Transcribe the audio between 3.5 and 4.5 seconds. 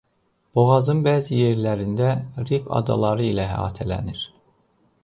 əhatələnir.